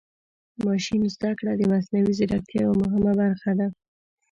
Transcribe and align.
ماشین 0.65 1.01
زده 1.15 1.31
کړه 1.39 1.51
د 1.57 1.61
مصنوعي 1.71 2.11
ځیرکتیا 2.17 2.59
یوه 2.65 2.75
مهمه 2.83 3.13
برخه 3.21 3.51
ده. 3.59 3.67